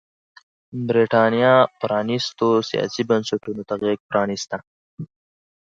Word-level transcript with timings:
برېټانیا 0.87 1.53
پرانيستو 1.79 2.47
سیاسي 2.69 3.01
بنسټونو 3.09 3.61
ته 3.69 3.73
غېږ 3.81 3.99
پرانېسته. 4.09 4.57